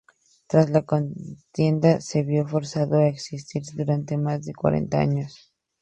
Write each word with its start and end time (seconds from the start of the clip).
Tras 0.47 0.71
la 0.71 0.81
contienda 0.83 1.99
se 2.01 2.23
vio 2.23 2.47
forzado 2.47 2.97
a 2.97 3.05
exiliarse 3.07 3.61
durante 3.75 4.17
más 4.17 4.43
de 4.43 4.51
cuarenta 4.55 4.99
años. 4.99 5.53